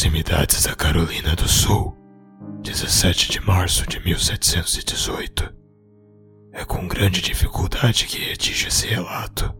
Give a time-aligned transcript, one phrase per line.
[0.00, 1.94] proximidades da Carolina do Sul,
[2.62, 5.52] 17 de março de 1718.
[6.54, 9.54] É com grande dificuldade que redijo esse relato.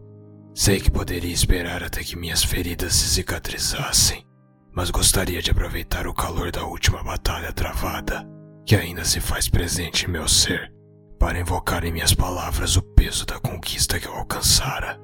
[0.55, 4.25] Sei que poderia esperar até que minhas feridas se cicatrizassem,
[4.73, 8.27] mas gostaria de aproveitar o calor da última batalha travada,
[8.65, 10.73] que ainda se faz presente em meu ser,
[11.19, 14.99] para invocar em minhas palavras o peso da conquista que eu alcançara.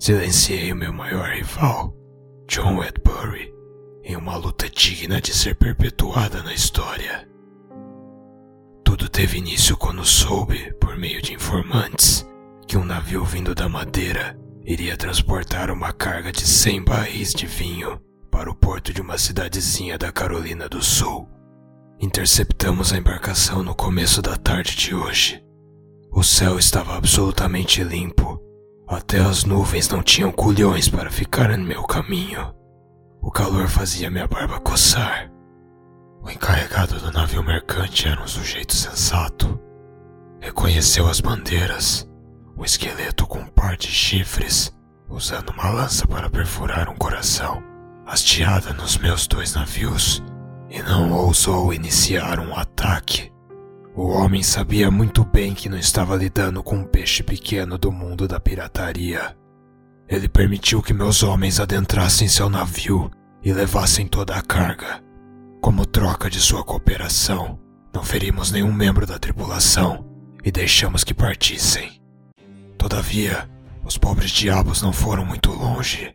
[0.00, 1.94] Silenciei o meu maior rival,
[2.48, 3.51] John Edbury,
[4.02, 7.28] em uma luta digna de ser perpetuada na história.
[8.84, 12.26] Tudo teve início quando soube, por meio de informantes,
[12.66, 18.00] que um navio vindo da Madeira iria transportar uma carga de 100 barris de vinho
[18.30, 21.28] para o porto de uma cidadezinha da Carolina do Sul.
[22.00, 25.42] Interceptamos a embarcação no começo da tarde de hoje.
[26.10, 28.40] O céu estava absolutamente limpo.
[28.88, 32.52] Até as nuvens não tinham culhões para ficar no meu caminho.
[33.22, 35.30] O calor fazia minha barba coçar.
[36.20, 39.60] O encarregado do navio mercante era um sujeito sensato.
[40.40, 42.08] Reconheceu as bandeiras,
[42.56, 44.74] o esqueleto com um par de chifres,
[45.08, 47.62] usando uma lança para perfurar um coração,
[48.04, 50.20] hasteada nos meus dois navios,
[50.68, 53.32] e não ousou iniciar um ataque.
[53.94, 58.26] O homem sabia muito bem que não estava lidando com um peixe pequeno do mundo
[58.26, 59.36] da pirataria.
[60.08, 63.10] Ele permitiu que meus homens adentrassem seu navio
[63.42, 65.02] e levassem toda a carga.
[65.60, 67.58] Como troca de sua cooperação,
[67.94, 70.04] não ferimos nenhum membro da tripulação
[70.44, 72.00] e deixamos que partissem.
[72.76, 73.48] Todavia,
[73.84, 76.14] os pobres diabos não foram muito longe.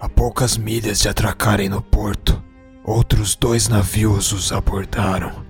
[0.00, 2.42] A poucas milhas de atracarem no porto,
[2.84, 5.44] outros dois navios os abordaram,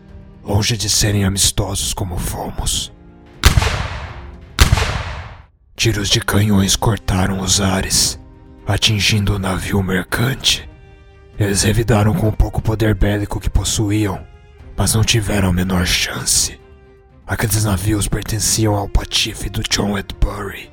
[0.44, 2.92] longe de serem amistosos como fomos.
[5.82, 8.16] Tiros de canhões cortaram os ares,
[8.64, 10.70] atingindo o navio mercante.
[11.36, 14.24] Eles revidaram com o pouco poder bélico que possuíam,
[14.76, 16.56] mas não tiveram a menor chance.
[17.26, 20.70] Aqueles navios pertenciam ao patife do John Edbury.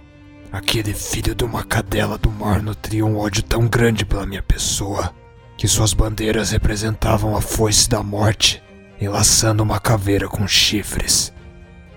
[0.52, 5.12] Aquele filho de uma cadela do mar nutria um ódio tão grande pela minha pessoa
[5.58, 8.62] que suas bandeiras representavam a foice da morte,
[9.02, 11.34] enlaçando uma caveira com chifres.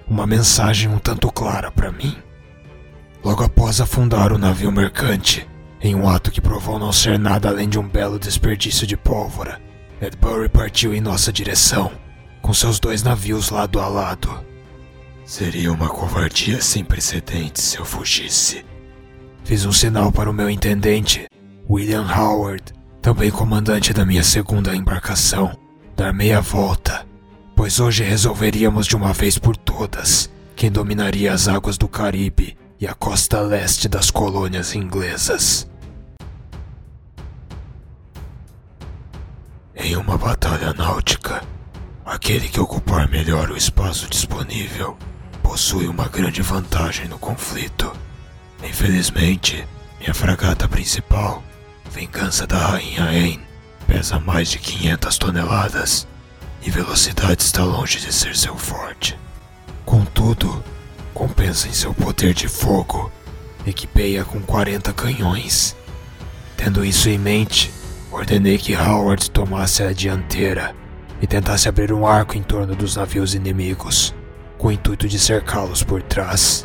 [0.09, 2.16] Uma mensagem um tanto clara para mim.
[3.25, 5.47] Logo após afundar o navio mercante,
[5.81, 9.60] em um ato que provou não ser nada além de um belo desperdício de pólvora,
[10.00, 11.93] Edbury partiu em nossa direção,
[12.41, 14.44] com seus dois navios lado a lado.
[15.25, 18.65] Seria uma covardia sem precedentes se eu fugisse.
[19.44, 21.27] Fiz um sinal para o meu intendente,
[21.71, 22.65] William Howard,
[23.00, 25.56] também comandante da minha segunda embarcação,
[25.97, 27.06] dar meia volta,
[27.54, 32.87] pois hoje resolveríamos de uma vez por todas quem dominaria as águas do Caribe e
[32.88, 35.69] a costa leste das colônias inglesas.
[39.72, 41.44] Em uma batalha náutica,
[42.04, 44.98] aquele que ocupar melhor o espaço disponível
[45.44, 47.92] possui uma grande vantagem no conflito.
[48.65, 49.65] Infelizmente,
[50.00, 51.41] minha fragata principal,
[51.88, 53.41] Vingança da Rainha Ain,
[53.87, 56.09] pesa mais de 500 toneladas
[56.60, 59.16] e velocidade está longe de ser seu forte.
[59.84, 60.65] Contudo,
[61.12, 63.10] compensa em seu poder de fogo.
[63.66, 65.76] Equipei-a com 40 canhões.
[66.56, 67.72] Tendo isso em mente,
[68.10, 70.74] ordenei que Howard tomasse a dianteira
[71.20, 74.14] e tentasse abrir um arco em torno dos navios inimigos,
[74.58, 76.64] com o intuito de cercá-los por trás,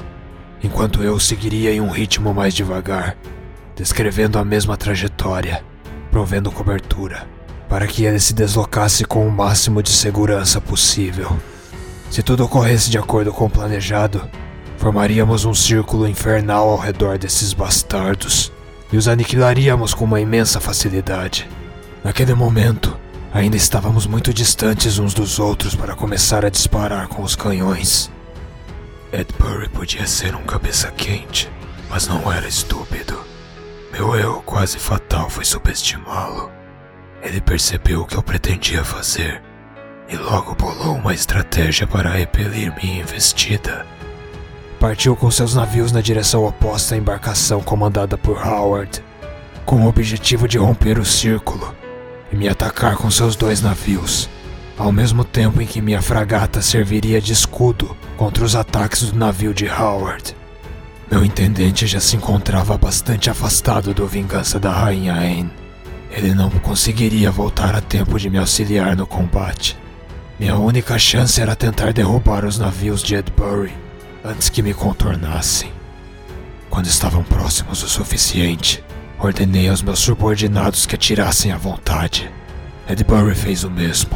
[0.63, 3.15] enquanto eu seguiria em um ritmo mais devagar,
[3.75, 5.63] descrevendo a mesma trajetória,
[6.09, 7.27] provendo cobertura,
[7.69, 11.37] para que ele se deslocasse com o máximo de segurança possível.
[12.09, 14.27] Se tudo ocorresse de acordo com o planejado,
[14.77, 18.51] formaríamos um círculo infernal ao redor desses bastardos
[18.91, 21.47] e os aniquilaríamos com uma imensa facilidade.
[22.03, 22.97] Naquele momento,
[23.33, 28.09] ainda estávamos muito distantes uns dos outros para começar a disparar com os canhões.
[29.11, 31.51] Edbury podia ser um cabeça quente,
[31.89, 33.19] mas não era estúpido.
[33.91, 36.51] Meu erro quase fatal foi subestimá-lo.
[37.21, 39.41] Ele percebeu o que eu pretendia fazer
[40.09, 43.85] e logo bolou uma estratégia para repelir minha investida.
[44.79, 49.03] Partiu com seus navios na direção oposta à embarcação comandada por Howard,
[49.65, 51.75] com o objetivo de romper o círculo
[52.31, 54.29] e me atacar com seus dois navios,
[54.77, 59.53] ao mesmo tempo em que minha fragata serviria de escudo contra os ataques do navio
[59.53, 60.35] de Howard.
[61.09, 65.51] Meu intendente já se encontrava bastante afastado do Vingança da Rainha Anne.
[66.11, 69.77] Ele não conseguiria voltar a tempo de me auxiliar no combate.
[70.39, 73.73] Minha única chance era tentar derrubar os navios de Edbury
[74.23, 75.71] antes que me contornassem.
[76.69, 78.83] Quando estavam próximos o suficiente,
[79.17, 82.31] ordenei aos meus subordinados que atirassem à vontade.
[82.87, 84.15] Edbury fez o mesmo.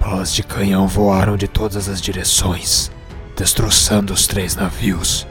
[0.00, 2.90] Balas de canhão voaram de todas as direções,
[3.36, 5.24] destroçando os três navios.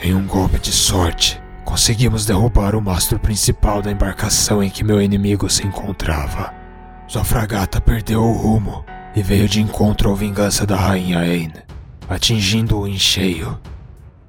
[0.00, 1.41] Em um golpe de sorte,
[1.72, 6.52] conseguimos derrubar o mastro principal da embarcação em que meu inimigo se encontrava.
[7.08, 8.84] Sua fragata perdeu o rumo
[9.16, 11.62] e veio de encontro ao vingança da rainha Aine,
[12.06, 13.58] atingindo-o em cheio.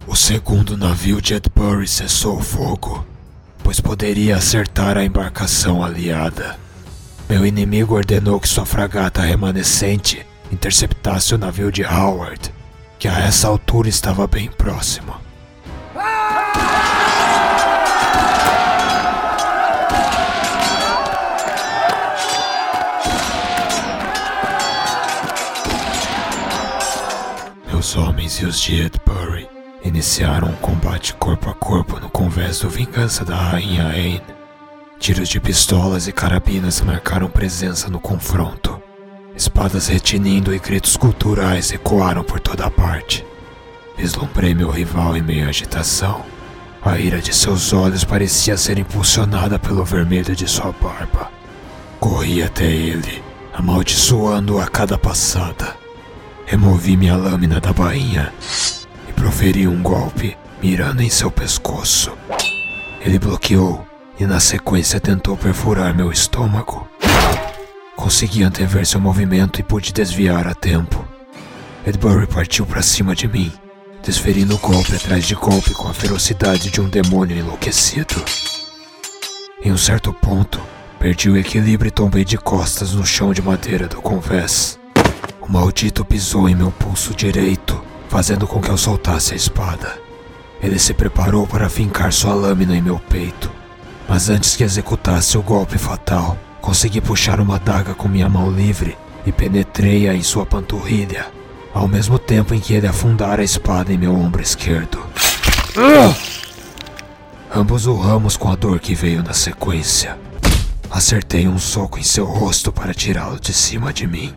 [0.07, 3.05] O segundo navio de Edbury cessou o fogo,
[3.61, 6.57] pois poderia acertar a embarcação aliada.
[7.27, 12.53] Meu inimigo ordenou que sua fragata remanescente interceptasse o navio de Howard,
[12.97, 15.22] que a essa altura estava bem próximo.
[28.45, 29.47] Os de Edbury
[29.85, 34.21] iniciaram um combate corpo a corpo no convés do Vingança da Rainha Aine.
[34.99, 38.81] Tiros de pistolas e carabinas marcaram presença no confronto.
[39.33, 43.25] Espadas retinindo e gritos culturais ecoaram por toda parte.
[43.97, 46.25] Vislumbrei meu rival em meio à agitação.
[46.83, 51.31] A ira de seus olhos parecia ser impulsionada pelo vermelho de sua barba.
[51.97, 53.23] Corri até ele,
[53.53, 55.82] amaldiçoando a cada passada.
[56.45, 58.33] Removi minha lâmina da bainha
[59.07, 62.11] e proferi um golpe, mirando em seu pescoço.
[63.01, 63.85] Ele bloqueou
[64.19, 66.87] e, na sequência, tentou perfurar meu estômago.
[67.95, 71.07] Consegui antever seu movimento e pude desviar a tempo.
[71.85, 73.51] Edbury partiu para cima de mim,
[74.03, 78.23] desferindo golpe atrás de golpe com a ferocidade de um demônio enlouquecido.
[79.63, 80.61] Em um certo ponto,
[80.99, 84.79] perdi o equilíbrio e tombei de costas no chão de madeira do convés.
[85.45, 89.99] O maldito pisou em meu pulso direito, fazendo com que eu soltasse a espada.
[90.61, 93.51] Ele se preparou para fincar sua lâmina em meu peito,
[94.07, 98.97] mas antes que executasse o golpe fatal, consegui puxar uma daga com minha mão livre
[99.25, 101.27] e penetrei-a em sua panturrilha,
[101.73, 105.05] ao mesmo tempo em que ele afundara a espada em meu ombro esquerdo.
[107.53, 110.17] Ambos urramos com a dor que veio na sequência.
[110.89, 114.33] Acertei um soco em seu rosto para tirá-lo de cima de mim.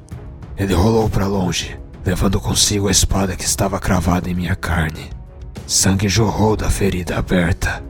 [0.58, 5.10] Ele rolou para longe, levando consigo a espada que estava cravada em minha carne.
[5.66, 7.84] Sangue jorrou da ferida aberta.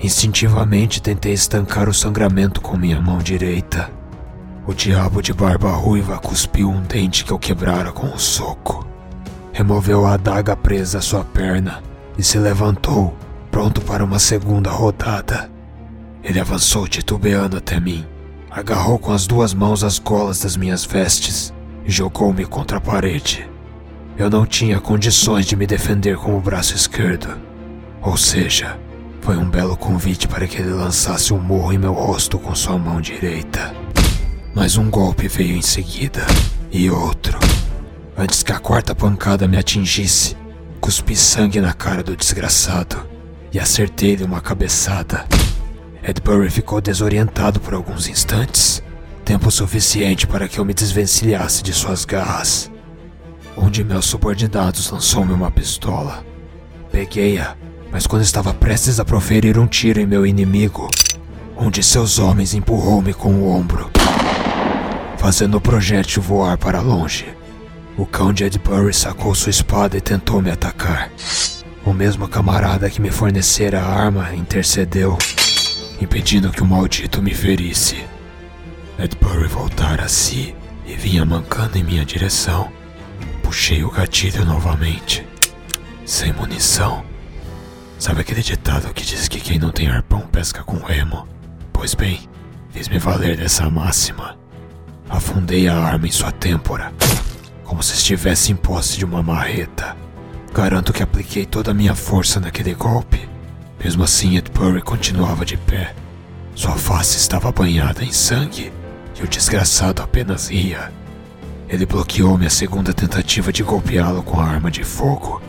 [0.00, 3.90] Instintivamente tentei estancar o sangramento com minha mão direita.
[4.64, 8.86] O diabo de barba ruiva cuspiu um dente que eu quebrara com um soco.
[9.52, 11.82] Removeu a adaga presa à sua perna
[12.16, 13.16] e se levantou,
[13.50, 15.50] pronto para uma segunda rodada.
[16.22, 18.06] Ele avançou titubeando até mim,
[18.50, 21.53] agarrou com as duas mãos as golas das minhas vestes
[21.84, 23.48] jogou-me contra a parede.
[24.16, 27.36] Eu não tinha condições de me defender com o braço esquerdo.
[28.00, 28.78] Ou seja,
[29.20, 32.78] foi um belo convite para que ele lançasse um morro em meu rosto com sua
[32.78, 33.74] mão direita.
[34.54, 36.24] Mas um golpe veio em seguida,
[36.70, 37.38] e outro.
[38.16, 40.36] Antes que a quarta pancada me atingisse,
[40.80, 43.04] cuspi sangue na cara do desgraçado
[43.52, 45.26] e acertei-lhe uma cabeçada.
[46.02, 48.82] Edbury ficou desorientado por alguns instantes
[49.24, 52.70] tempo suficiente para que eu me desvencilhasse de suas garras.
[53.56, 56.24] Um de meus subordinados lançou-me uma pistola.
[56.92, 57.56] Peguei-a,
[57.90, 60.90] mas quando estava prestes a proferir um tiro em meu inimigo,
[61.56, 63.90] um de seus homens empurrou-me com o ombro,
[65.16, 67.26] fazendo o projétil voar para longe.
[67.96, 71.10] O cão de Edbury sacou sua espada e tentou me atacar.
[71.86, 75.16] O mesmo camarada que me fornecera a arma intercedeu,
[76.00, 78.04] impedindo que o maldito me ferisse.
[78.98, 80.54] Edbury voltara a si
[80.86, 82.70] e vinha mancando em minha direção.
[83.42, 85.26] Puxei o gatilho novamente.
[86.06, 87.04] Sem munição.
[87.98, 91.26] Sabe aquele ditado que diz que quem não tem arpão pesca com remo?
[91.72, 92.20] Pois bem,
[92.70, 94.38] fiz-me valer dessa máxima.
[95.08, 96.92] Afundei a arma em sua têmpora,
[97.64, 99.96] como se estivesse em posse de uma marreta.
[100.52, 103.28] Garanto que apliquei toda a minha força naquele golpe.
[103.82, 105.94] Mesmo assim, Edbury continuava de pé.
[106.54, 108.72] Sua face estava banhada em sangue
[109.18, 110.92] e o desgraçado apenas ria.
[111.68, 115.40] Ele bloqueou minha segunda tentativa de golpeá-lo com a arma de fogo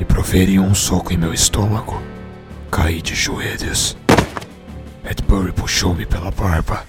[0.00, 2.02] e proferiu um soco em meu estômago.
[2.70, 3.96] Caí de joelhos.
[5.04, 6.84] Edbury puxou-me pela barba,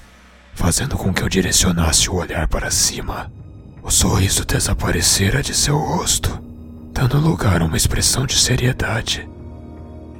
[0.53, 3.31] fazendo com que eu direcionasse o olhar para cima.
[3.81, 6.41] O sorriso desaparecera de seu rosto,
[6.93, 9.27] dando lugar a uma expressão de seriedade.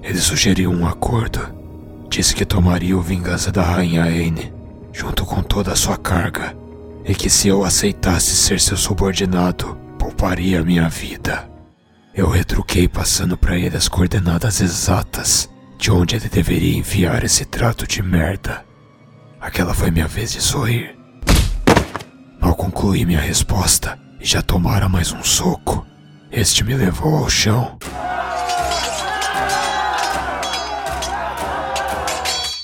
[0.01, 1.39] Ele sugeriu um acordo.
[2.09, 4.53] Disse que tomaria o vingança da rainha Aine
[4.93, 6.55] junto com toda a sua carga,
[7.03, 11.49] e que se eu aceitasse ser seu subordinado, pouparia minha vida.
[12.13, 17.87] Eu retruquei passando para ele as coordenadas exatas de onde ele deveria enviar esse trato
[17.87, 18.63] de merda.
[19.41, 20.95] Aquela foi minha vez de sorrir.
[22.39, 25.85] Mal concluí minha resposta e já tomara mais um soco.
[26.31, 27.77] Este me levou ao chão.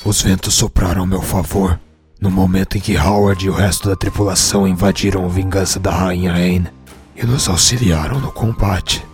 [0.05, 1.79] Os ventos sopraram a meu favor
[2.19, 6.33] no momento em que Howard e o resto da tripulação invadiram a vingança da rainha
[6.33, 6.67] Anne
[7.15, 9.05] e nos auxiliaram no combate.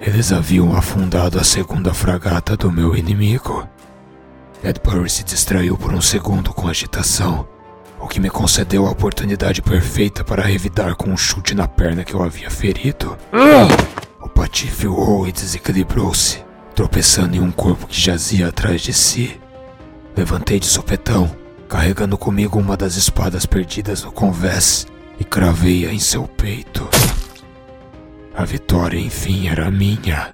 [0.00, 3.66] Eles haviam afundado a segunda fragata do meu inimigo.
[4.62, 7.46] Edbury se distraiu por um segundo com agitação,
[8.00, 12.14] o que me concedeu a oportunidade perfeita para revidar com um chute na perna que
[12.14, 13.16] eu havia ferido.
[14.20, 16.42] O patife voou e desequilibrou-se,
[16.74, 19.38] tropeçando em um corpo que jazia atrás de si.
[20.16, 24.86] Levantei de sopetão carregando comigo uma das espadas perdidas no convés
[25.18, 26.88] e cravei-a em seu peito.
[28.36, 30.30] A vitória, enfim, era minha.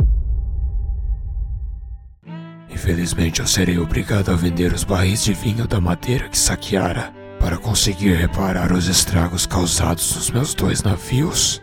[2.71, 7.59] Infelizmente, eu serei obrigado a vender os barris de vinho da madeira que saqueara para
[7.59, 11.61] conseguir reparar os estragos causados nos meus dois navios.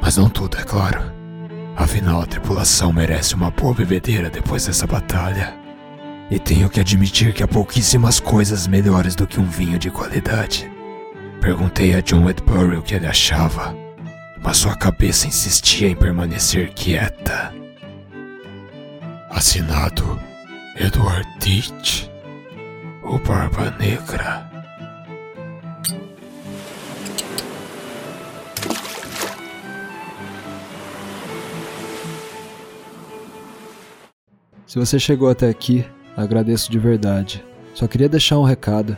[0.00, 1.00] Mas não tudo, é claro.
[1.76, 5.59] Afinal, a tripulação merece uma boa bebedeira depois dessa batalha.
[6.30, 10.70] E tenho que admitir que há pouquíssimas coisas melhores do que um vinho de qualidade.
[11.40, 13.74] Perguntei a John Edbury o que ele achava,
[14.40, 17.52] mas sua cabeça insistia em permanecer quieta.
[19.28, 20.20] Assinado
[20.76, 22.10] Edward Teach,
[23.02, 24.48] o Barba Negra.
[34.66, 35.84] Se você chegou até aqui,
[36.20, 37.42] Agradeço de verdade.
[37.72, 38.94] Só queria deixar um recado.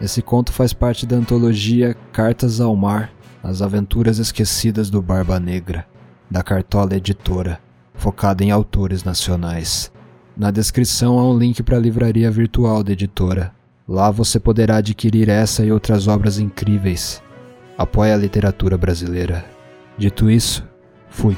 [0.00, 3.10] Esse conto faz parte da antologia Cartas ao Mar,
[3.42, 5.84] As Aventuras Esquecidas do Barba Negra,
[6.30, 7.58] da Cartola Editora,
[7.94, 9.90] focada em autores nacionais.
[10.36, 13.52] Na descrição há um link para a livraria virtual da editora.
[13.88, 17.20] Lá você poderá adquirir essa e outras obras incríveis.
[17.76, 19.44] Apoie a literatura brasileira.
[19.98, 20.64] Dito isso,
[21.10, 21.36] fui.